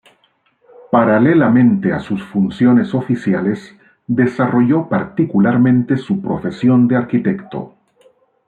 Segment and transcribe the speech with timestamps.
[0.89, 3.75] Paralelamente a sus funciones oficiales,
[4.07, 7.75] desarrolló particularmente su profesión de arquitecto.